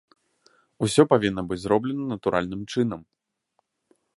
Усё 0.87 1.01
павінна 1.11 1.43
быць 1.51 1.59
зроблена 1.65 2.03
натуральным 2.15 2.61
чынам. 2.73 3.01